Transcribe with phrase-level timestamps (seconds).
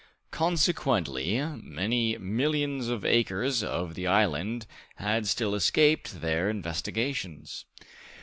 [0.31, 7.65] Consequently, many millions of acres of the island had still escaped their investigations.